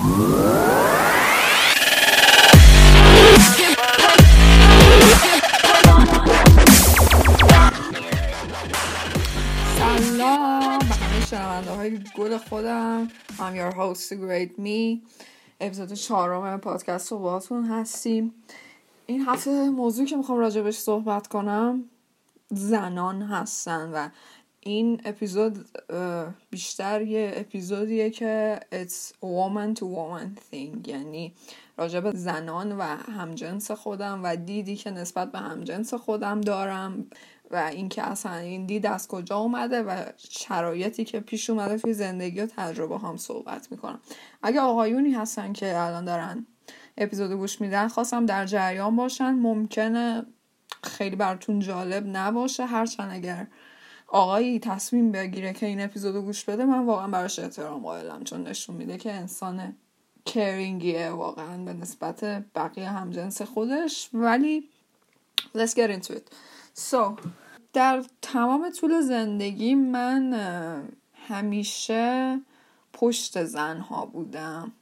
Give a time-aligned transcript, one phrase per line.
[0.00, 0.08] سلام
[11.64, 13.08] به های گل خودم.
[13.38, 14.98] I'm your host great me.
[15.60, 18.34] اپیزود چهارم پادکست رو باتون هستیم.
[19.06, 21.84] این هفته موضوعی که می‌خوام راجبش صحبت کنم
[22.48, 24.08] زنان هستن و
[24.60, 25.68] این اپیزود
[26.50, 30.88] بیشتر یه اپیزودیه که it's woman to woman thing.
[30.88, 31.34] یعنی
[31.76, 37.06] راجب زنان و همجنس خودم و دیدی که نسبت به همجنس خودم دارم
[37.50, 42.40] و اینکه اصلا این دید از کجا اومده و شرایطی که پیش اومده توی زندگی
[42.40, 44.00] و تجربه هم صحبت می‌کنم.
[44.42, 46.46] اگه آقایونی هستن که الان دارن
[46.98, 49.30] اپیزود گوش میدن خواستم در جریان باشن.
[49.30, 50.26] ممکنه
[50.82, 52.66] خیلی براتون جالب نباشه.
[52.66, 53.46] هرچند اگر
[54.12, 58.76] آقایی تصمیم بگیره که این اپیزود گوش بده من واقعا براش احترام قائلم چون نشون
[58.76, 59.76] میده که انسان
[60.24, 64.10] کرینگیه واقعا به نسبت بقیه همجنس خودش.
[64.14, 64.68] ولی
[65.56, 66.34] let's get into it.
[66.90, 67.20] So
[67.72, 70.32] در تمام طول زندگی من
[71.28, 72.40] همیشه
[72.92, 74.72] پشت زنها بودم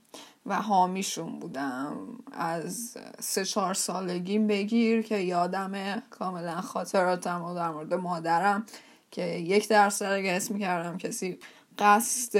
[0.47, 1.97] و حامیشون بودم.
[2.33, 8.67] از سه چهار سالگیم بگیر که یادم کاملا خاطراتم و در مورد مادرم
[9.11, 11.39] که یک درس اگه اسم می‌کردم کسی
[11.79, 12.39] قصد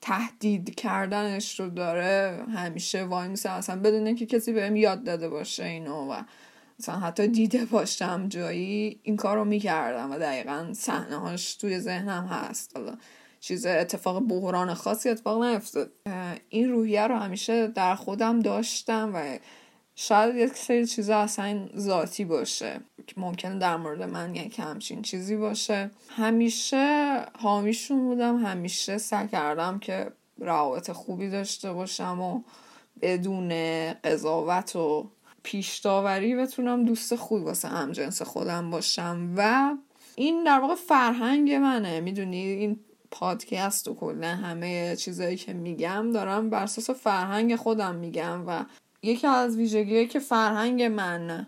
[0.00, 3.50] تهدید کردنش رو داره همیشه وای میسه.
[3.50, 6.22] اصلا بدون که کسی بهم یاد داده باشه اینو و
[6.80, 12.26] مثلا حتی دیده باشم جایی این کار رو می‌کردم و دقیقا صحنه هاش توی ذهنم
[12.26, 12.76] هست.
[12.76, 12.96] حالا
[13.40, 15.90] چیز اتفاق بحران خاصی اتفاق نیفتاد.
[16.48, 19.38] این روحیه رو همیشه در خودم داشتم و
[20.00, 25.36] شاید یک سری چیزا اصلا ذاتی باشه که ممکنه در مورد من که همچین چیزی
[25.36, 25.90] باشه.
[26.08, 32.40] همیشه حامیشون بودم همیشه سعی کردم که روابط خوبی داشته باشم و
[33.00, 33.52] بدون
[33.92, 35.10] قضاوت و
[35.42, 39.34] پیشتاوری بتونم دوست خوب واسه همجنس خودم باشم.
[39.36, 39.70] و
[40.16, 42.00] این در واقع فرهنگ منه.
[42.00, 48.44] می‌دونی این پادکست و کلا همه چیزایی که میگم دارم بر اساس فرهنگ خودم میگم
[48.46, 48.64] و
[49.02, 51.46] یکی از ویژگیهایی که فرهنگ من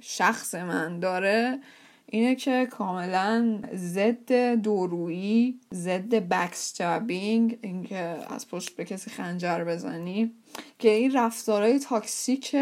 [0.00, 1.60] شخص من داره
[2.06, 4.32] اینه که کاملا ضد
[4.62, 10.34] دورویی ضد بکستابینگ اینکه از پشت به کسی خنجر بزنی
[10.78, 12.56] که این رفتارهای تاکسیک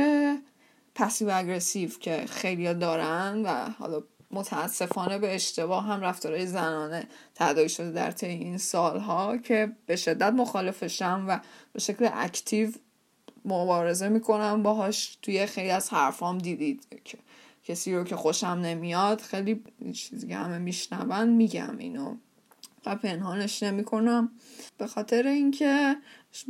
[0.95, 7.91] پسیو اگرسیو که خیلی دارن و حالا متاسفانه به اشتباه هم رفتارهای زنانه تدایی شده
[7.91, 11.41] در طی این سالها که به شدت مخالفشم و
[11.73, 12.73] به شکل اکتیو
[13.49, 16.87] مبارزه می‌کنم باهاش توی خیلی از حرفام دیدید.
[17.05, 17.19] که
[17.65, 22.17] کسی رو که خوشم نمیاد خیلی چیزی که همه میشنون میگم اینو.
[22.87, 24.31] و پنهانش نمی‌کنم.
[24.79, 25.97] به خاطر اینکه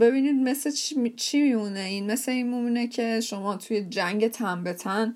[0.00, 0.70] ببینید مثل
[1.16, 5.14] چی میمونه این؟ مثل این میمونه که شما توی جنگ تن به تن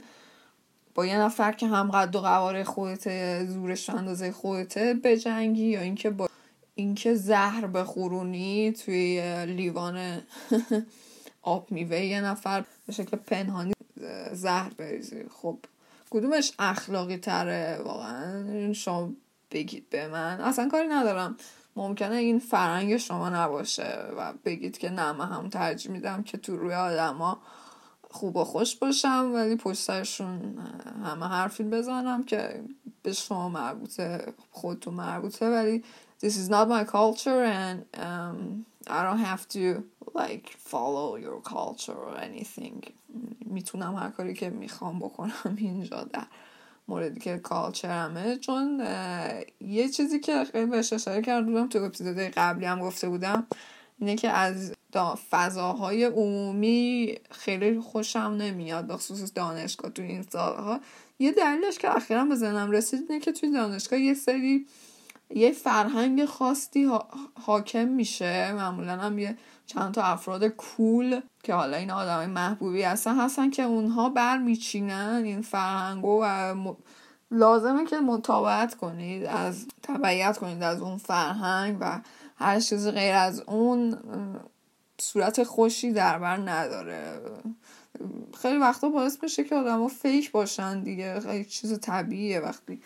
[0.94, 5.81] با یه نفر که هم قد و قواره خودته زورش اندازه خودته به جنگی یا
[5.81, 6.28] اینکه با
[6.75, 9.98] اینکه زهر بخورونی توی لیوان
[11.42, 13.72] آب میوه یه نفر به شکل پنهانی
[14.32, 15.58] زهر بریزی خب
[16.10, 19.12] کدومش اخلاقی تره؟ واقعا شما
[19.50, 20.41] بگید به من.
[20.41, 21.36] اصلا کاری ندارم.
[21.76, 26.56] ممکنه این فرنگ شما نباشه و بگید که نه من هم ترجیح میدم که تو
[26.56, 27.38] روی آدما
[28.10, 32.64] خوب و خوش باشم ولی پشت همه حرفی بزنم که
[33.03, 35.84] به شما مربوطه خودتون مربوطه ولی
[36.24, 39.84] this is not my culture and um, I don't have to
[40.15, 42.93] like follow your culture or anything.
[43.47, 46.26] می‌تونم هر کاری که می‌خوام بکنم اینجا در
[46.88, 48.87] موردی که کالچرمه چون
[49.60, 53.47] یه چیزی که خیلی بهش اشاره کردم تو اپیزود قبلی هم گفته بودم
[53.98, 54.72] اینه که از
[55.31, 60.81] فضاهای عمومی خیلی خوشم نمیاد به خصوص دانشگاه تو این سالها.
[61.19, 64.66] یه دلیلش که اخیرا به ذهنم رسید اینه که توی دانشگاه یه سری
[65.34, 66.91] یه فرهنگ خاصی
[67.47, 68.53] حاکم میشه.
[68.53, 73.62] معمولا هم یه چند تا افراد کول که حالا این آدمای محبوبی هستن هستن که
[73.62, 76.54] اونها برمیچینن این فرهنگو و
[77.30, 82.01] لازمه که مطابقت کنید از تبعیت کنید از اون فرهنگ و
[82.36, 83.98] هر چیزی غیر از اون
[84.98, 87.21] صورت خوشی در بر نداره.
[88.42, 92.83] خیلی وقتا باعث میشه که آدم فیک باشن دیگه خیلی چیز طبیعیه وقتی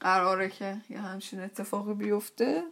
[0.00, 2.62] قراره که یه همچین اتفاقی بیفته.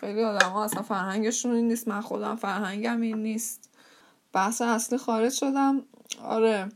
[0.00, 1.88] خیلی آدم ها اصلا فرهنگشون این نیست.
[1.88, 3.70] من خودم فرهنگم این نیست.
[4.32, 5.82] بحث اصلی خارج شدم.
[6.22, 6.68] آره.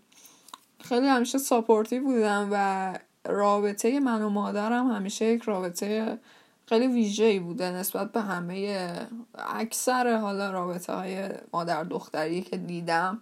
[0.81, 6.19] خیلی همیشه ساپورتی بودم و رابطه من و مادرم همیشه یک رابطه
[6.67, 8.91] خیلی ویژه‌ای بوده نسبت به همه
[9.39, 13.21] اکثر حالا رابطه های مادر دختری که دیدم.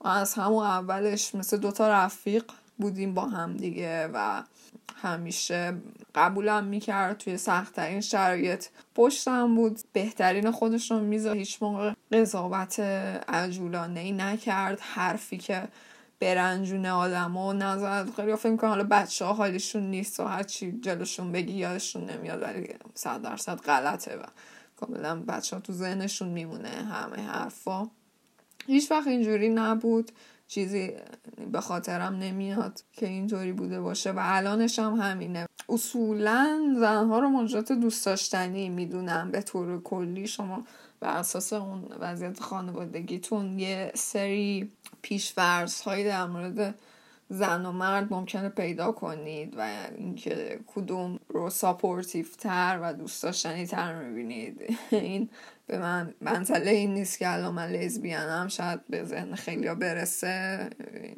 [0.00, 2.44] و از همون اولش مثل دوتا رفیق
[2.82, 4.42] بودیم با هم دیگه و
[5.02, 5.74] همیشه
[6.14, 8.66] قبولم می‌کرد توی سختترین شرایط.
[8.94, 9.80] پشتم بود.
[9.92, 12.80] بهترین خودش رو میذار هیچ موقع قضاوت
[13.28, 14.80] عجولانه ای نکرد.
[14.80, 15.68] حرفی که
[16.20, 21.32] برنجونه آدم و نظر خیلی فکر کنم حالا بچه ها حالشون نیست و هرچی جلوشون
[21.32, 24.22] بگی یادشون نمیاد ولی صد درصد غلطه و
[24.76, 27.90] کاملا بچه ها تو ذهنشون میمونه همه حرفا.
[28.66, 30.12] هیچ وقت اینجوری نبود.
[30.54, 30.92] چیزی
[31.52, 35.46] به خاطرم نمیاد که اینطوری بوده باشه و الانش هم همینه.
[35.68, 40.26] اصولا زنها رو موجودات دوست داشتنی می‌دونم به طور کلی.
[40.26, 40.64] شما
[41.00, 44.72] بر اساس اون وضعیت خانوادگیتون یه سری
[45.02, 46.74] پیش‌فرض هایی در مورد
[47.28, 53.66] زن و مرد ممکنه پیدا کنید و اینکه کدوم رو supportive تر و دوست داشتنی
[53.66, 54.76] تر می‌بینید.
[54.90, 55.28] این
[55.66, 60.70] به من منطله این نیست که الان من لزبیانم شاید به ذهن خیلی برسه.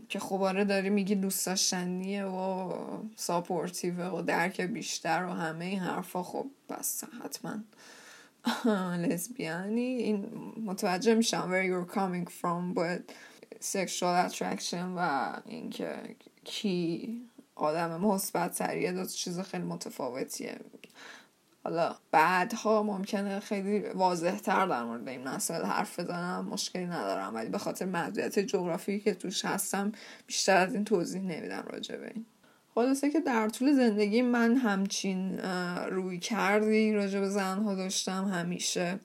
[0.09, 2.73] که آره داری میگی دوست داشتنیه و
[3.17, 6.23] ساپورتیو و درک بیشتر و همه این حرفا.
[6.23, 7.65] خب بس حتما
[9.07, 9.81] لزبیانی.
[9.81, 10.29] این
[10.65, 13.15] متوجه میشم where you're coming from but
[13.61, 17.09] sexual attraction و اینکه کی
[17.55, 20.61] آدم مثبت تریه دو چیز خیلی متفاوتیه.
[21.65, 27.49] حالا بعدها ممکنه خیلی واضح تر در مورد این مسائل حرف بزنم مشکلی ندارم ولی
[27.49, 29.93] به خاطر محدودیت جغرافی که توش هستم
[30.27, 32.27] بیشتر از این توضیح نمیدم راجع به این.
[32.75, 35.39] خلاصه که در طول زندگی من همچین
[35.91, 38.99] روی کردی راجع به زنها داشتم همیشه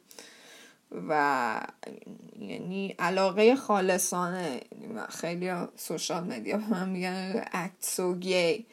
[1.09, 1.61] و
[2.39, 4.59] یعنی علاقه خالصانه
[5.09, 8.65] خیلی سوشال مدیا به من میگن اکت سو گی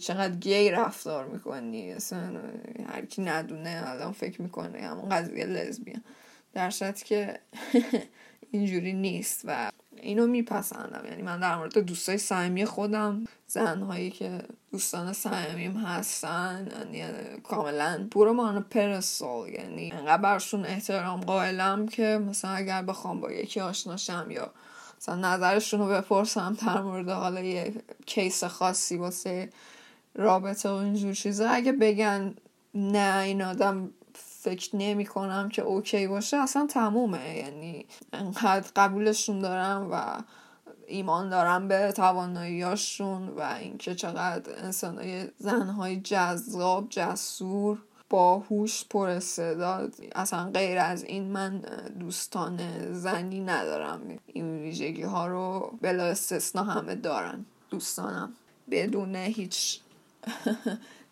[0.00, 2.40] چقدر گی رفتار می‌کنی اصلا
[2.86, 6.02] هر کی ندونه الان فکر می‌کنه همون قضیه لزبیان
[6.52, 6.70] در
[7.04, 7.40] که
[8.52, 11.06] اینجوری نیست و اینو میپسندم.
[11.06, 14.42] یعنی من در مورد دوستای صمیمی خودم زنهایی که
[14.72, 17.12] دوستان صمیمیم هستن یعنی
[17.42, 19.48] کاملا پورو مان پرسول.
[19.48, 24.52] یعنی انقدر برشون احترام قائلم که مثلا اگر بخوام با یکی آشناشم یا
[25.00, 27.74] مثلا نظرشون رو بپرسم در مورد حالا یه
[28.06, 29.50] کیس خاصی واسه
[30.14, 31.48] رابطه و اینجور چیزا.
[31.48, 32.34] اگه بگن
[32.74, 37.36] نه این آدم فکر نمی کنم که اوکی باشه اصلا تمومه.
[37.36, 40.22] یعنی انقدر قبولشون دارم و
[40.86, 47.78] ایمان دارم به تواناییاشون و اینکه چقدر انسانهای زنهای جذاب جسور
[48.10, 49.94] باهوش پر استعداد.
[50.14, 51.62] اصلا غیر از این من
[52.00, 52.60] دوستان
[52.92, 54.00] زنی ندارم.
[54.26, 57.44] این ویژگی ها رو بلا استثنا همه دارن.
[57.70, 58.32] دوستانم.
[58.70, 59.80] بدون هیچ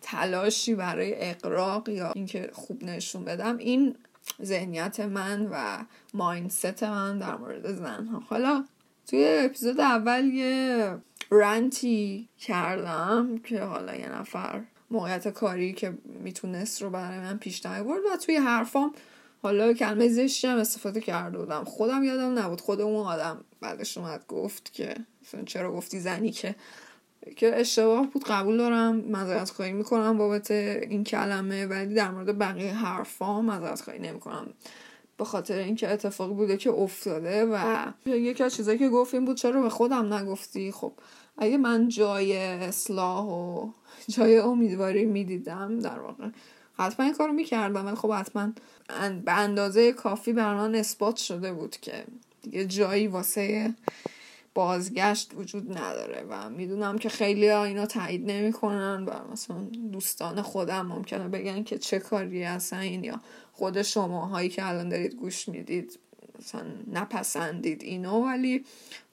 [0.02, 3.96] تلاشی برای اقراق یا اینکه خوب نشون بدم این
[4.42, 5.84] ذهنیت من و
[6.14, 8.64] ماینست من در مورد زن ها حالا
[9.06, 10.96] توی اپیزود اول یه
[11.30, 18.00] رنتی کردم که حالا یه نفر موقعیت کاری که می‌تونست رو برای من پیش برد
[18.12, 18.92] و توی حرفام
[19.42, 21.64] حالا کلمه زشتی هم استفاده کرده بودم.
[21.64, 22.60] خودم یادم نبود.
[22.60, 24.94] خود اون آدم بعدش اومد گفت که
[25.46, 26.54] چرا گفتی زنی که؟
[27.36, 28.24] که اشتباه بود.
[28.24, 28.96] قبول دارم.
[28.96, 31.66] مذارت خواهی می‌کنم بابت این کلمه.
[31.66, 34.46] ولی در مورد بقیه حرفا مذارت خواهی نمی‌کنم.
[35.16, 39.62] به خاطر اینکه اتفاقی بوده که افتاده و یکی از چیزایی که گفتیم بود چرا
[39.62, 40.92] به خودم نگفتی؟ خب
[41.38, 43.70] اگه من جای اصلاح و
[44.08, 46.28] جای امیدواری می‌دیدم در واقع
[46.78, 47.86] حتما این کارو می‌کردم.
[47.86, 48.52] ولی خب حتما
[49.24, 52.04] به اندازه کافی بر من اثبات شده بود که
[52.42, 53.74] دیگه جایی واسه
[54.54, 59.56] بازگشت وجود نداره و می‌دونم که خیلی ها اینو تایید نمی‌کنن و مثلا
[59.92, 63.20] دوستان خودم ممکنه بگن که چه کاری هستن این یا
[63.52, 65.98] خود شما هایی که الان دارید گوش می‌دید.
[66.38, 68.64] مثلا نپسندید اینو ولی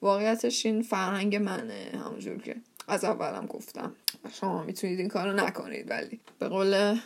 [0.01, 2.55] واقعیتش این فرهنگ منه همونجور که
[2.87, 3.95] از اولم گفتم.
[4.33, 6.99] شما می‌تونید این کارو نکنید ولی به قول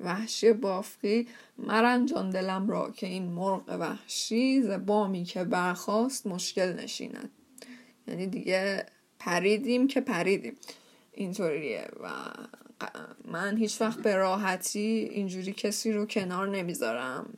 [0.00, 1.28] وحشی بافقی
[1.58, 7.30] مرنجان دلم را که این مرغ وحشی زبامی که برخواست مشکل نشیند.
[8.08, 8.86] یعنی دیگه
[9.18, 10.56] پریدیم که پریدیم.
[11.12, 12.08] اینطوریه و
[13.24, 17.34] من هیچ وقت به راحتی اینجوری کسی رو کنار نمی‌ذارم.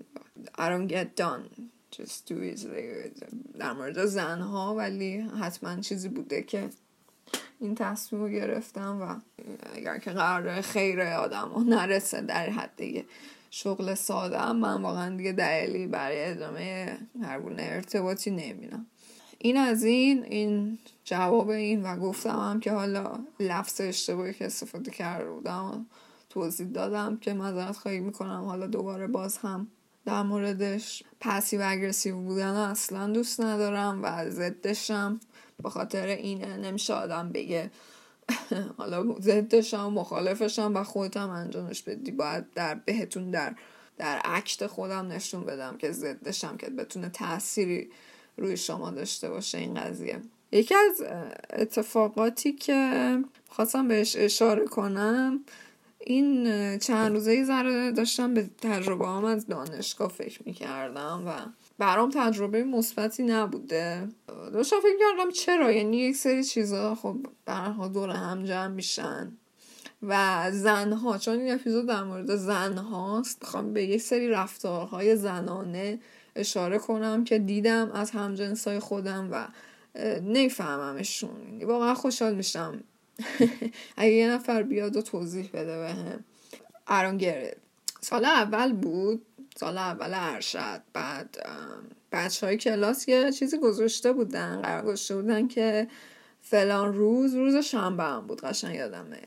[0.59, 1.76] I don't get done.
[1.99, 2.33] It
[3.59, 6.69] در مورد زنها ولی حتما چیزی بوده که
[7.61, 9.21] این تصمیم رو گرفتم و
[9.75, 12.81] اگر که قرار خیر آدم رو نرسه در حد
[13.51, 18.87] شغل ساده من واقعا دیگه دلیلی برای ادامه هر ارتباطی نمیدم
[19.39, 24.91] این از این این جواب این و گفتم هم که حالا لفظ اشتباهی که استفاده
[24.91, 25.87] کرده بودم
[26.31, 28.45] توضیح دادم که مذارت خواهی می‌کنم.
[28.45, 29.67] حالا دوباره باز هم
[30.07, 35.21] در موردش پسیو اگرسیو بودن اصلا دوست ندارم و ضدشم.
[35.63, 37.71] به خاطر اینه نمیشه آدم بگه
[38.79, 42.11] حالا ضدشم مخالفشم و خودم انجامش بدی.
[42.11, 43.55] باید در بهتون در
[43.99, 47.91] در عکت خودم نشون بدم که ضدشم که بتونه تأثیری
[48.37, 50.23] روی شما داشته باشه این قضیه.
[50.53, 51.03] یکی از
[51.51, 55.45] اتفاقاتی که خواستم بهش اشاره کنم
[56.09, 61.33] این چند روزه ای ذره داشتم به تجربه هم از دانشگاه فکر می‌کردم و
[61.79, 64.09] برام تجربه مثبتی نبوده.
[64.53, 69.33] داشتم فکر کردم چرا؟ یعنی یک سری چیزا خب برها دور هم جمع میشن
[70.03, 76.01] و زنها چون این اپیزود در مورد زنهاست می‌خوام به یک سری رفتارهای زنانه
[76.37, 79.49] اشاره کنم که دیدم از همجنسای خودم و
[80.21, 81.43] نمیفهممشون.
[81.49, 82.81] یعنی واقعا خوشحال میشم
[83.97, 86.25] اگه یه نفر بیاد و توضیح بده به هم
[86.87, 87.21] ارون
[88.01, 89.27] سال اول بود.
[89.57, 90.83] سال اول ارشد.
[90.93, 91.37] بعد
[92.13, 94.63] بچه های کلاس یه چیزی گذاشته بودن.
[94.63, 95.89] قرار گذاشته بودن که
[96.43, 98.41] فلان روز روز شنبه هم بود.
[98.41, 99.21] قشنگ یادمه.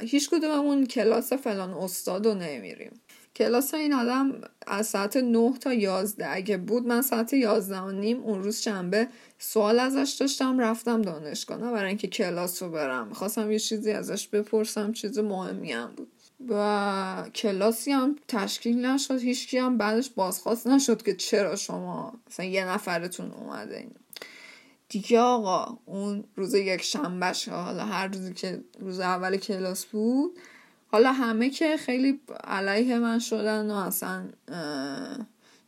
[0.00, 3.00] هیچ کدوممون کلاس فلان استاد رو نمیریم.
[3.36, 8.22] کلاس این آدم از ساعت 9 تا 11 اگه بود من ساعت 11 و نیم
[8.22, 11.58] اون روز شنبه سوال ازش داشتم رفتم دانشگاه.
[11.58, 13.12] نه برای اینکه کلاس رو برم.
[13.12, 16.08] خواستم یه چیزی ازش بپرسم چیز مهمی هم بود.
[16.48, 19.20] و کلاسی هم تشکیل نشد.
[19.20, 23.90] هیچکی هم بعدش بازخواست نشد که چرا شما مثلا یه نفرتون اومده این.
[24.88, 30.38] دیگه آقا اون روز یک شنبه حالا هر روزی که روز اول کلاس بود
[30.94, 34.24] حالا همه که خیلی علیه من شدن و اصلا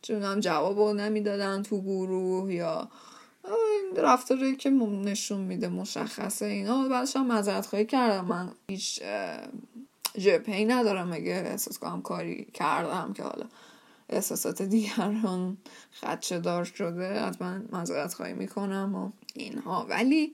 [0.01, 2.89] چونم جواب نمی‌دادن تو گروه یا
[3.43, 6.87] این رفتاری که نشون میده مشخصه اینا.
[6.87, 8.25] بعدش هم مذارت خواهی کردم.
[8.25, 9.01] من هیچ
[10.17, 13.45] جپهی ندارم اگه احساس کنم کاری کردم که حالا
[14.09, 15.57] احساسات دیگران
[16.01, 19.85] خدشه دار شده من مذارت خواهی می‌کنم و اینها.
[19.89, 20.33] ولی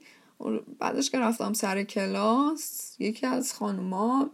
[0.78, 4.30] بعدش که رفتم سر کلاس یکی از خانوما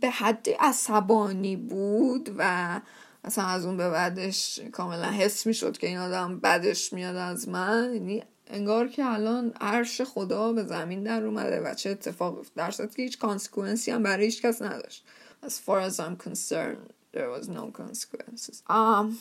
[0.00, 2.80] به حد عصبانی بود و
[3.24, 7.90] اصلا از اون به بعدش کاملا حس می‌شد که این آدم بدش میاد از من.
[7.94, 12.86] یعنی انگار که الان عرش خدا به زمین در اومده و چه اتفاق در که
[12.96, 15.04] هیچ کانسکوئنسی هم برای هیچ کس نداشت.
[15.46, 18.62] As far as I'm concerned there was no consequences.
[18.70, 19.18] Um,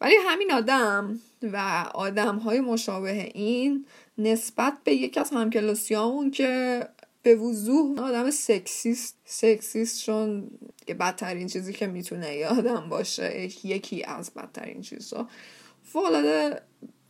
[0.00, 3.86] ولی همین آدم و آدم های مشابه این
[4.18, 6.88] نسبت به یکی از همکلاسیامون که
[7.22, 10.50] به وضوح آدم sexist sexist چون
[10.88, 15.28] بدترین چیزی که می‌تونه یادم باشه یکی از بدترین چیزها
[15.82, 16.62] فولاده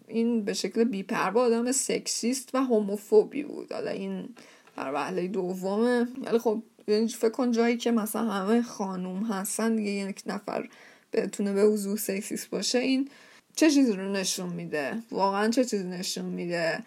[0.08, 3.72] این به شکل بیپروا آدم sexist و homophobe ی بود.
[3.72, 4.28] حالا این
[4.76, 6.08] در وحله دومه.
[6.24, 10.68] ولی خب یعنی فکر کن جایی که مثلا همه خانوم هستن دیگه یک نفر
[11.12, 13.08] بتونه به وضوح sexist باشه این
[13.56, 16.84] چه چیزی رو نشون میده؟ واقعا چه چیزی نشون میده؟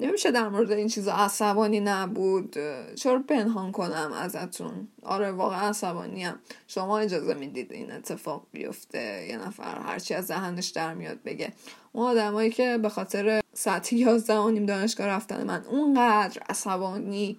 [0.00, 2.56] نمیشه در مورد این چیزا عصبانی نبود.
[2.94, 6.38] چرا پنهان کنم ازتون؟ آره واقعا عصبانیم.
[6.68, 9.26] شما اجازه می‌دید این اتفاق بیفته.
[9.28, 11.52] یه نفر هرچی از ذهنش در میاد بگه.
[11.92, 17.38] اون آدمایی که به خاطر ساعت یازده و نیم دانشگاه رفتن من اونقدر عصبانی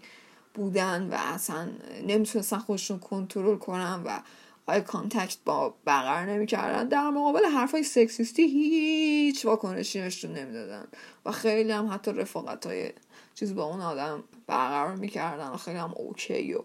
[0.54, 1.70] بودن و اصلا
[2.08, 4.20] نمی‌تونستن خودشون کنترل کنن و
[4.69, 6.88] eye contact با برقرار نمی‌کردن.
[6.88, 10.88] در مقابل حرفای sexist ی هیچ واکنشی نشون نمی‌دادن.
[11.25, 12.91] و خیلی هم حتی رفاقت های
[13.35, 16.59] چیز با اون آدم برقرار می‌کردن و خیلی هم اوکی و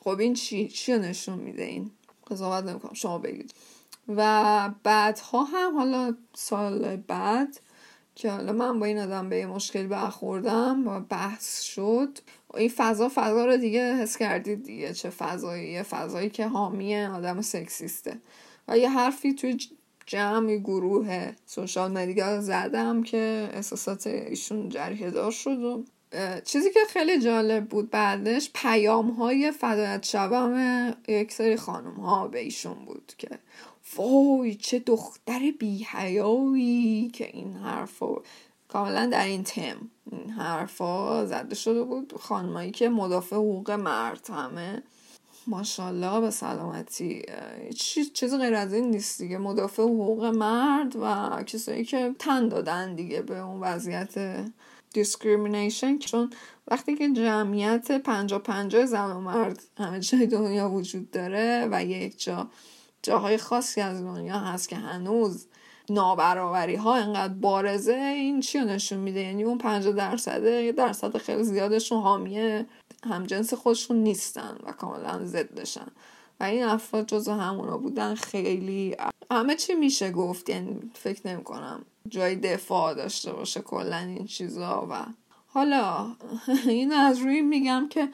[0.00, 1.90] خب این چی چی نشون میده این؟
[2.30, 2.94] قضاوت نمی‌کنم.
[2.94, 3.54] شما بگید.
[4.08, 7.60] و بعدها هم حالا سال بعد
[8.14, 12.18] که حالا من با این آدم به یه مشکلی برخوردم و بحث شد.
[12.54, 17.40] این فضا فضا رو دیگه حس کردید دیگه چه فضایی؟ یه فضایی که حامی آدم
[17.40, 18.16] سکسیسته.
[18.68, 19.58] و یه حرفی توی
[20.06, 25.84] جمع گروه سوشال مدیا زدم که احساسات ایشون جریه دار شد و
[26.44, 32.38] چیزی که خیلی جالب بود بعدش پیام های فدایت شبم یک سری خانم ها به
[32.38, 33.28] ایشون بود که
[33.96, 38.22] وای چه دختر بیهیایی که این حرفو
[38.72, 39.90] کاملا در این تم.
[40.12, 42.12] این حرفا زده شده بود.
[42.20, 44.82] خانمایی که مدافع حقوق مرد همه.
[45.46, 47.22] ماشاءالله به سلامتی.
[48.14, 49.38] چیز غیر از این نیست دیگه.
[49.38, 54.44] مدافع حقوق مرد و کسایی که تن دادن دیگه به اون وضعیت
[54.92, 56.30] discrimination چون
[56.68, 62.22] وقتی که جمعیت پنجا پنجا زن و مرد همه جای دنیا وجود داره و یک
[62.22, 62.50] جا
[63.02, 65.46] جاهای خاصی از دنیا هست که هنوز
[65.90, 71.44] نابرابری ها انقدر بارزه این چی نشون میده؟ یعنی اون 50 درصده یه درصد خیلی
[71.44, 72.64] زیادشون حامی
[73.04, 75.86] هم جنس خودشون نیستن و کاملا ضدشن
[76.40, 78.96] و این افراد جزو همونا بودن خیلی
[79.30, 84.86] همه چی میشه گفت یعنی فکر نمی کنم جای دفاع داشته باشه کلا این چیزا
[84.90, 85.04] و
[85.46, 86.06] حالا
[86.66, 88.08] این از روی میگم که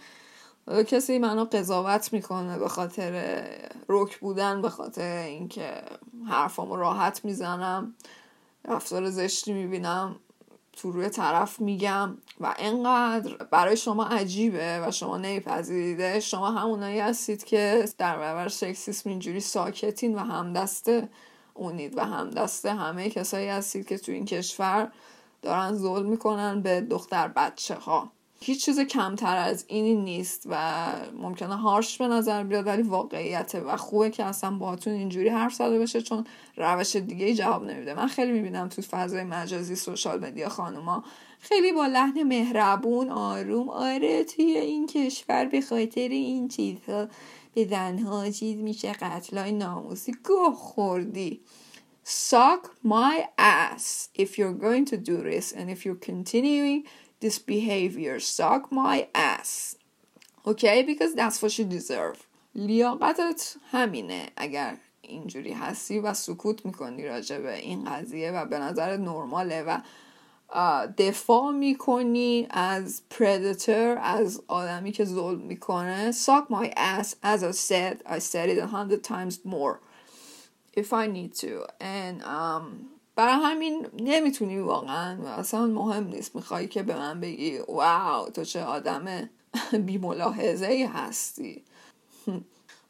[0.69, 3.43] کسی منو قضاوت می‌کنه به خاطر
[3.89, 5.83] رک بودن به خاطر اینکه
[6.29, 7.95] حرفامو راحت می‌زنم
[8.65, 10.17] رفتار زشتی می‌بینم
[10.73, 16.21] تو روی طرف میگم و انقدر برای شما عجیبه و شما نمیپذیریده.
[16.21, 21.09] شما همونایی هستید که در برابر سکسیسم اینجوری ساکتین و همدسته
[21.55, 24.93] اونید و همدسته همه کسایی هستید که تو این کشور
[25.43, 28.13] دارن ظلم می‌کنن به دختر بچه ها
[28.47, 30.87] هیچ چیز کمتر از اینی نیست و
[31.19, 35.79] ممکنه هارش به نظر بیاد ولی واقعیته و خوبه که اصلا باتون اینجوری حرف زده
[35.79, 36.25] بشه چون
[36.57, 37.95] روش دیگه ای جواب نمیده.
[37.95, 41.05] من خیلی می‌بینم تو فضای مجازی سوشال مدیا خانوما
[41.41, 47.09] خیلی با لحن مهربون آروم آره توی این کشور به خاطر این چیزها
[47.55, 50.13] به زنها چیز میشه قتلای ناموسی.
[50.25, 51.41] گوه خوردی.
[52.05, 56.85] Suck my ass if you're going to do this and if you're continuing
[57.20, 59.76] this behavior suck my ass
[60.46, 62.18] okay because that's what you deserve
[62.56, 68.98] لیاقتت همینه اگر اینجوری هستی و سکوت میکنی راجع به این قضیه و به نظر
[68.98, 69.82] نرماله و
[70.98, 78.02] دفاع میکنی از predator از آدمی که ظلم میکنه suck my ass as I said
[78.06, 79.80] I said it a hundred times more
[80.74, 86.37] if I need to and um برای همین نمی‌تونی واقعا اصلا مهم نیست.
[86.37, 89.31] می‌خوای که به من بگی واو تو چه آدم
[89.87, 91.63] بیملاحظه ای هستی.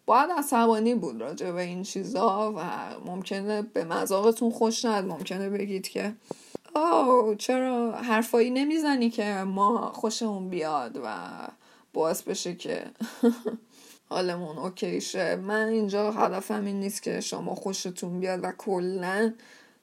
[0.06, 2.61] باید عصبانی بود راجع به این چیزا و
[3.04, 6.14] ممکنه به مذاقتون خوش ند ممکنه بگید که
[6.75, 11.28] آه چرا حرفایی نمی‌زنی که ما خوشمون بیاد و
[11.92, 12.85] باعث بشه که
[14.11, 19.33] حالمون اوکی شه من اینجا هدفم این نیست که شما خوشتون بیاد و کلا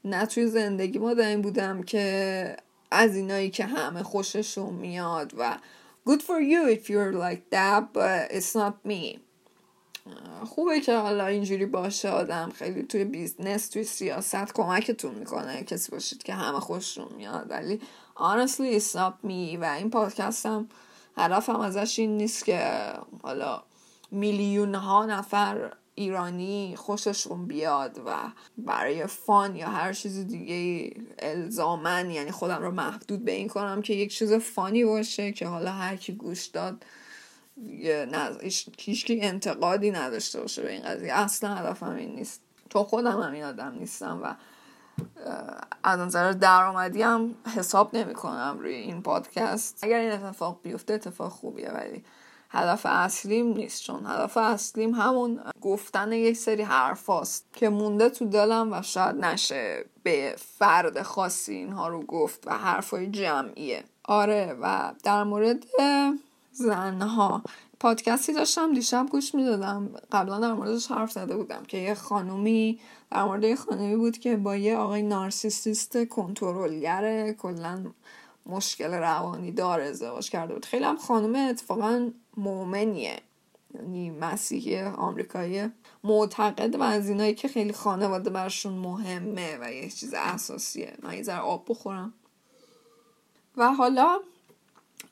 [0.05, 2.57] نه توی زندگی ما این بودم که
[2.91, 5.57] از اینایی که همه خوششون میاد و
[6.09, 9.19] good for you if you're like that but it's not me.
[10.45, 16.23] خوبه که حالا اینجوری باشه آدم خیلی توی business توی سیاست کمکتون می‌کنه کسی باشید
[16.23, 17.45] که همه خوششون میاد.
[17.49, 17.81] ولی
[18.15, 19.57] honestly it's not me.
[19.61, 20.69] و این پادکست هم
[21.17, 22.81] هدفم ازش این نیست که
[23.23, 23.63] حالا
[24.11, 28.11] میلیون ها نفر ایرانی خوششون بیاد و
[28.57, 33.93] برای فان یا هر چیز دیگه الزامن یعنی خودم رو محدود به این کنم که
[33.93, 36.85] یک چیز فانی باشه که حالا هر کی گوش داد
[38.77, 41.13] هیچکی انتقادی نداشته باشه به این قضیه.
[41.13, 42.41] اصلا هدفم این نیست.
[42.69, 44.35] تو خودم هم این آدم نیستم و
[45.83, 49.79] از نظر درآمدی هم حساب نمی کنم روی این پادکست.
[49.81, 52.03] اگر این اتفاق بیفته اتفاق خوبیه ولی
[52.53, 58.25] هدف اصلیم نیست چون هدف اصلیم همون گفتن یک سری حرف هاست که مونده تو
[58.25, 63.83] دلم و شاید نشه به فرد خاصی اینها رو گفت و حرفای جمعیه.
[64.03, 65.65] آره و در مورد
[66.51, 67.41] زنها
[67.79, 69.89] پادکستی داشتم دیشب گوش می‌دادم.
[70.11, 72.79] قبلا در موردش حرف زده بودم که یه خانومی
[73.11, 77.85] در مورد یه خانومی بود که با یه آقای نارسیسیست کنترلگر کلا
[78.45, 80.65] مشکل روانی دار ازدواج کرده بود.
[80.65, 83.19] خیلی هم خانم اتفاقا مؤمنیه.
[83.75, 85.69] یعنی مسیحی آمریکایی
[86.03, 90.93] معتقد و از اینایی که خیلی خانواده برشون مهمه و یه چیز اساسیه.
[91.03, 92.13] من یه آب بخورم.
[93.57, 94.19] و حالا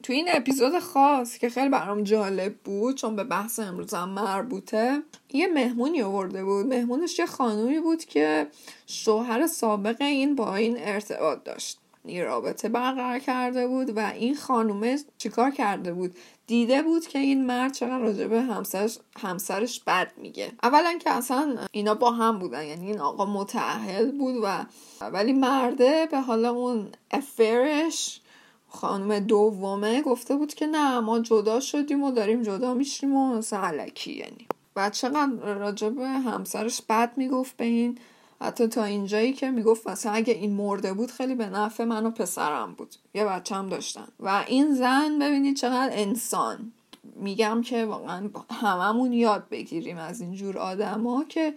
[0.04, 5.48] تو این اپیزود خاص که خیلی برام جالب بود چون به بحث امروزم مربوطه یه
[5.48, 6.66] مهمونی آورده بود.
[6.66, 8.48] مهمونش یه خانومی بود که
[8.88, 11.81] شوهر سابق این با این ارتباط داشت.
[12.06, 16.16] یه رابطه برقرار کرده بود و این خانومه چیکار کرده بود؟
[16.48, 20.52] دیده بود که این مرد چقدر راجع به همسرش, همسرش بد میگه.
[20.64, 24.66] اولا که اصلا اینا با هم بودن یعنی این آقا متعهل بود و
[25.12, 28.22] ولی مرده به حالا اون افرش
[28.70, 34.14] خانم دومه گفته بود که نه ما جدا شدیم و داریم جدا میشیم و سهلکی
[34.14, 34.48] یعنی.
[34.76, 37.98] و چقدر راجع به همسرش بد می‌گفت به این
[38.42, 42.12] حتی تا اینجایی که می‌گفت مثلا اگه این مرده بود خیلی به نفع من و
[42.12, 42.96] پسرم بود.
[43.14, 44.08] یه بچه هم داشتن.
[44.20, 46.72] و این زن ببینید چقدر انسان.
[47.16, 51.54] میگم که واقعا هممون یاد بگیریم از اینجور آدما که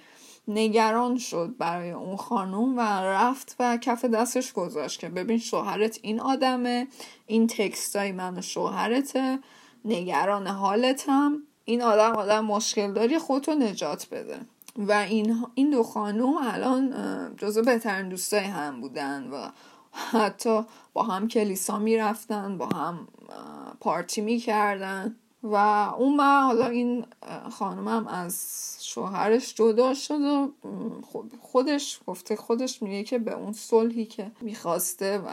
[0.49, 6.21] نگران شد برای اون خانوم و رفت و کف دستش گذاشت که ببین شوهرت این
[6.21, 6.87] آدمه
[7.27, 9.39] این تکستای من شوهرته
[9.85, 11.43] نگران حالتم.
[11.65, 14.41] این آدم آدم مشکل داری خودتو نجات بده.
[14.77, 16.95] و این, این دو خانوم الان
[17.37, 19.49] جزو بهترین دوستای هم بودن و
[19.93, 23.09] حتی با هم کلیسا می‌رفتن با هم
[23.81, 25.57] پارتی می‌کردن و
[25.99, 27.07] اون من حالا این
[27.51, 30.53] خانمم از شوهرش جدا شد و
[31.41, 35.31] خودش گفته خودش میگه که به اون صلحی که می‌خواسته و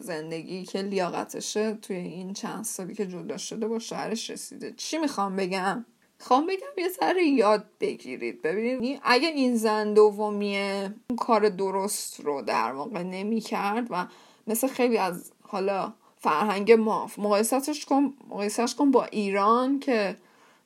[0.00, 4.74] زندگی که لیاقتشه توی این چند سالی که جدا شده با شوهرش رسیده.
[4.76, 5.84] چی می‌خوام بگم؟
[6.18, 8.42] خوام بگم یه ذره یاد بگیرید.
[8.42, 14.06] ببینید اگه این زن دومیه اون کار درست رو در واقع نمی‌کرد و
[14.46, 20.16] مثل خیلی از حالا فرهنگ ما مقایستش کن مقایستش کن با ایران که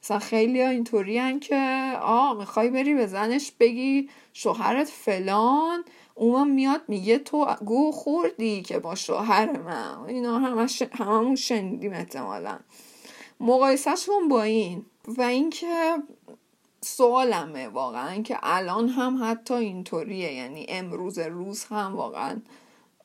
[0.03, 5.85] مثلا خیلی ها اینطوری که آ می‌خوای بری به زنش بگی شوهرت فلان
[6.15, 10.05] اون میاد میگه تو گو خوردی که با شوهر من.
[10.09, 12.59] اینا همش هممون شنیدیم احتمالا.
[13.41, 14.85] مقایسهش کن با این.
[15.17, 15.97] و اینکه
[16.81, 20.33] سوالمه واقعا که الان هم حتی اینطوریه.
[20.33, 22.41] یعنی امروز روز هم واقعا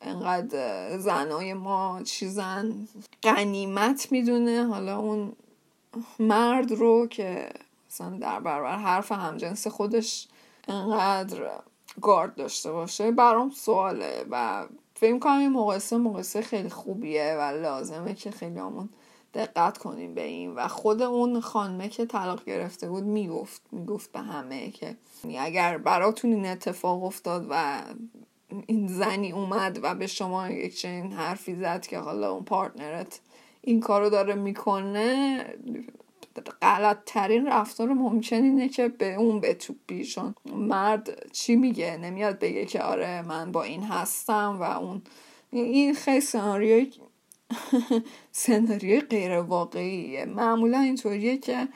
[0.02, 2.88] انقدر زنای ما چیزن
[3.22, 4.68] قنیمت می‌دونه.
[4.68, 5.34] حالا اون
[6.20, 7.50] مرد رو که
[7.90, 10.28] مثلا در برابر حرف همجنس خودش
[10.68, 11.50] انقدر
[12.02, 18.14] گارد داشته باشه برام سواله و فکر کنم این مقایسه مقایسه خیلی خوبیه و لازمه
[18.14, 18.90] که خیلی همون
[19.34, 20.56] دقت کنیم به این.
[20.56, 24.96] و خود اون خانمه که طلاق گرفته بود می‌گفت می‌گفت به همه که
[25.40, 27.82] اگر براتون این اتفاق افتاد و
[28.68, 33.20] این زنی اومد و به شما یک چنین حرفی زد که حالا اون پارتنرت
[33.62, 35.46] این کارو داره می‌کنه
[36.62, 40.06] غلط ترین رفتار ممکن اینه که به اون بتوپی.
[40.06, 45.02] چون مرد چی میگه؟ نمیاد بگه که آره من با این هستم و اون.
[45.52, 46.92] این خیلی سناریوی
[48.32, 51.68] سناریوی غیر واقعیه معمولا اینطوریه که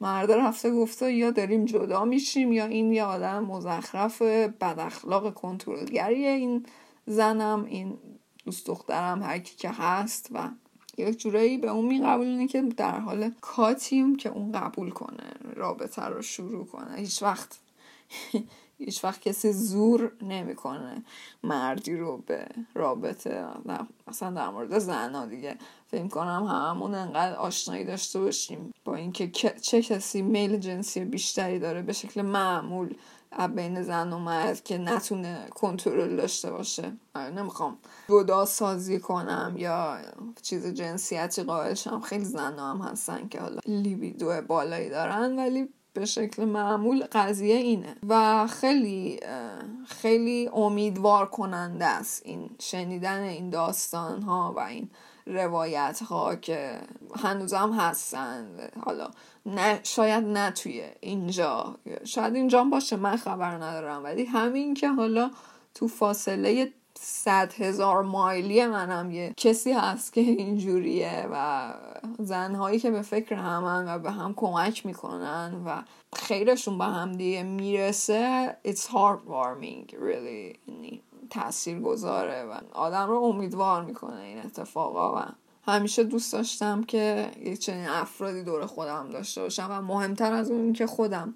[0.00, 6.30] مرد رفته گفته یا داریم جدا میشیم یا این یه آدم مزخرف بد اخلاق کنترلگریه
[6.30, 6.66] این
[7.06, 7.98] زنم این
[8.44, 10.48] دوست دخترم هر کی که هست و
[10.98, 16.22] یک جورایی به اون میقبولونه که در حال کاتیم که اون قبول کنه رابطه رو
[16.22, 16.96] شروع کنه.
[16.96, 17.58] هیچ وقت
[18.84, 21.02] هیچ وقت کسی زور نمی‌کنه
[21.42, 23.46] مردی رو به رابطه
[24.08, 25.56] مثلا در مورد زنا دیگه.
[25.90, 29.30] فکر کنم هممون انقدر آشنایی داشته باشیم با اینکه
[29.62, 32.94] چه کسی میل جنسی بیشتری داره به شکل معمول
[33.56, 36.92] بین زن و مرد که نتونه کنترل داشته باشه.
[37.16, 39.98] نمی‌خوام جدا سازی کنم یا
[40.42, 42.00] چیز جنسیتی قائلشم.
[42.00, 47.96] خیلی زن هم هستن که حالا لیبیدو بالایی دارن ولی به شکل معمول قضیه اینه
[48.08, 49.20] و خیلی
[49.86, 54.90] خیلی امیدوار کننده است این شنیدن این داستان ها و این
[55.26, 56.80] روایت ها که
[57.16, 58.48] هنوزم هستن.
[58.84, 59.10] حالا
[59.46, 64.04] نه شاید نه توی اینجا شاید اینجا باشه من خبر ندارم.
[64.04, 65.30] ولی همین که حالا
[65.74, 71.72] تو فاصله صد هزار مایلی منم یه کسی هست که اینجوریه و
[72.18, 75.82] زنهایی که به فکر همن و به هم کمک می‌کنن و
[76.16, 83.84] خیرشون به هم دیگه می‌رسه it's heartwarming really یعنی تاثیر گذاره و آدم رو امیدوار
[83.84, 85.24] می‌کنه این اتفاقا و
[85.66, 90.72] همیشه دوست داشتم که یک چنین افرادی دور خودم داشته باشم و مهمتر از اون
[90.72, 91.34] که خودم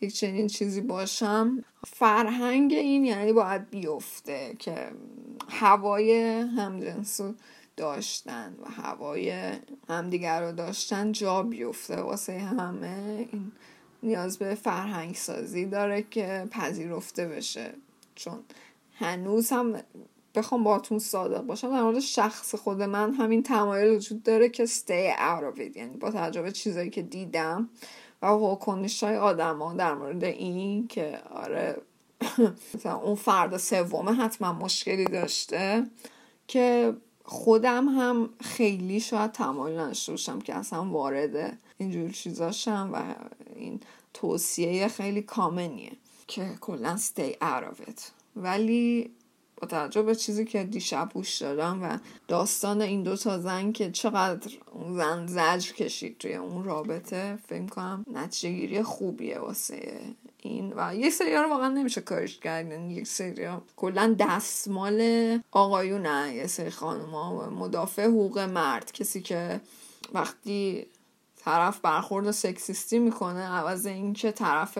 [0.00, 1.64] یک چنین چیزی باشم.
[1.86, 4.90] فرهنگ این یعنی باید بیفته که
[5.48, 6.22] هوای
[6.56, 7.34] همجنسو
[7.76, 9.52] داشتن و هوای
[9.88, 13.28] همدیگر رو داشتن جا بیفته واسه همه.
[13.32, 13.52] این
[14.02, 17.74] نیاز به فرهنگ سازی داره که پذیرفته بشه.
[18.14, 18.38] چون
[18.98, 19.82] هنوز هم
[20.34, 25.18] بخوام باتون صادق باشم در مورد شخص خود من همین تمایل وجود داره که stay
[25.18, 25.76] out of it.
[25.76, 27.68] یعنی با تجربه چیزایی که دیدم
[28.26, 31.76] و واکنش های آدم ها در مورد این که آره
[32.74, 35.86] مثلا اون فرد سومه حتما مشکلی داشته
[36.48, 43.02] که خودم هم خیلی شاید تمایل نشته باشم که اصلا وارد اینجور چیزاشم و
[43.54, 43.80] این
[44.14, 45.92] توصیه خیلی کامنیه
[46.26, 48.00] که کلا stay out of it.
[48.36, 49.10] ولی
[49.56, 53.90] با توجه به چیزی که دیشب گوش دادم و داستان این دو تا زن که
[53.90, 60.00] چقدر اون زن زجر کشید توی اون رابطه فکر کنم نتیجه گیری خوبیه واسه
[60.42, 60.72] این.
[60.76, 62.70] و یک سری رو واقعا نمیشه کارش کرد.
[62.70, 68.92] یعنی یک سری کلا دستمال آقایونه یه سری خانوما مدافع حقوق مرد.
[68.92, 69.60] کسی که
[70.14, 70.86] وقتی
[71.46, 73.40] طرف برخورد سکسیستی می‌کنه.
[73.40, 74.78] عوض اینکه طرف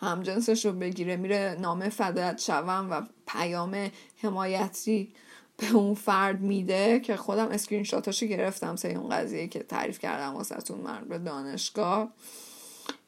[0.00, 5.12] همجنسش رو بگیره میره نامه فدایت شوم و پیام حمایتی
[5.56, 10.34] به اون فرد میده که خودم اسکرین شاتاشو گرفتم سه اون قضیه که تعریف کردم
[10.34, 12.08] واسهتون مرد به دانشگاه.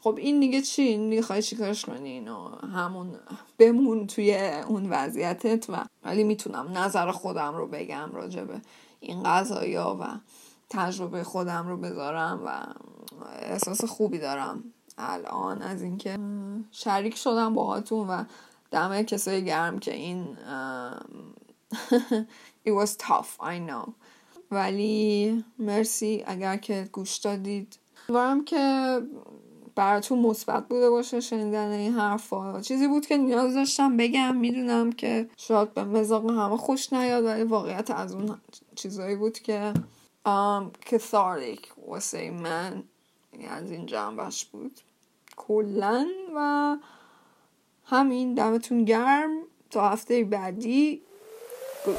[0.01, 3.15] خب این دیگه چی؟ می‌خوای چیکارش کنی؟ اینو همون
[3.59, 4.37] بمون توی
[4.69, 8.61] اون وضعیتت و ولی می‌تونم نظر خودم رو بگم راجبه
[9.01, 10.05] این قضایی و
[10.71, 12.67] تجربه خودم رو بذارم و
[13.43, 14.65] احساس خوبی دارم
[14.99, 16.19] الان از اینکه
[16.71, 18.25] شریک شدم باهاتون و
[18.71, 20.37] دم کسای گرم که این
[22.69, 23.93] it was tough I know.
[24.51, 27.79] ولی مرسی اگر که گوش دادید.
[28.09, 28.99] امیدوارم که
[29.75, 32.61] براتون مثبت بوده باشه شنیدن این حرفا.
[32.61, 34.37] چیزی بود که نیاز داشتم بگم.
[34.37, 38.37] می‌دونم که شاید به مزاق همه خوش نیاد ولی واقعیت از اون
[38.75, 39.73] چیزایی بود که
[40.87, 42.85] کثاریک واسه من
[43.49, 44.81] از این جنبش بود.
[45.37, 46.07] کلا
[46.37, 46.77] و
[47.85, 49.43] همین دمتون گرم.
[49.71, 51.03] تا هفته بعدی.
[51.85, 51.97] گود